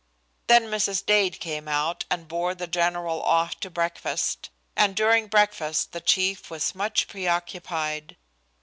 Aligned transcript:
Then 0.47 0.63
Mrs. 0.63 1.05
Dade 1.05 1.39
came 1.39 1.67
out 1.67 2.05
and 2.09 2.27
bore 2.27 2.55
the 2.55 2.65
general 2.65 3.21
off 3.21 3.59
to 3.59 3.69
breakfast, 3.69 4.49
and 4.75 4.95
during 4.95 5.27
breakfast 5.27 5.91
the 5.91 6.01
chief 6.01 6.49
was 6.49 6.73
much 6.73 7.07
preoccupied. 7.07 8.17